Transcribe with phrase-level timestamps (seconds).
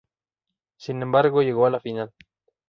[0.77, 2.11] Sin embargo llegó a la final.